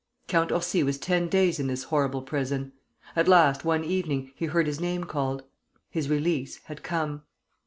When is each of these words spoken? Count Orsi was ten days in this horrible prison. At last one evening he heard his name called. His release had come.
Count 0.27 0.51
Orsi 0.51 0.81
was 0.81 0.97
ten 0.97 1.29
days 1.29 1.59
in 1.59 1.67
this 1.67 1.83
horrible 1.83 2.23
prison. 2.23 2.71
At 3.15 3.27
last 3.27 3.63
one 3.63 3.83
evening 3.83 4.31
he 4.35 4.47
heard 4.47 4.65
his 4.65 4.79
name 4.81 5.03
called. 5.03 5.43
His 5.91 6.09
release 6.09 6.57
had 6.63 6.81
come. 6.81 7.21